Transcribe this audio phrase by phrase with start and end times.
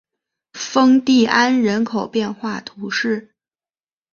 [0.53, 3.35] 丰蒂安人口变化图示